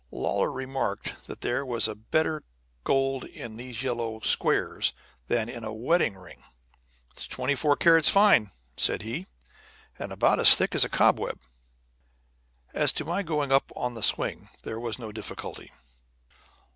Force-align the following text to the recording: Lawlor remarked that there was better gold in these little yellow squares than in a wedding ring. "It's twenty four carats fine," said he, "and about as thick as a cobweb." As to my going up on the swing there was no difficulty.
Lawlor 0.09 0.51
remarked 0.51 1.13
that 1.27 1.41
there 1.41 1.63
was 1.63 1.87
better 2.09 2.41
gold 2.83 3.23
in 3.23 3.55
these 3.57 3.83
little 3.83 4.03
yellow 4.07 4.19
squares 4.21 4.93
than 5.27 5.47
in 5.47 5.63
a 5.63 5.71
wedding 5.71 6.15
ring. 6.15 6.43
"It's 7.11 7.27
twenty 7.27 7.53
four 7.53 7.75
carats 7.75 8.09
fine," 8.09 8.49
said 8.75 9.03
he, 9.03 9.27
"and 9.99 10.11
about 10.11 10.39
as 10.39 10.55
thick 10.55 10.73
as 10.73 10.83
a 10.83 10.89
cobweb." 10.89 11.39
As 12.73 12.91
to 12.93 13.05
my 13.05 13.21
going 13.21 13.51
up 13.51 13.71
on 13.75 13.93
the 13.93 14.01
swing 14.01 14.49
there 14.63 14.79
was 14.79 14.97
no 14.97 15.11
difficulty. 15.11 15.71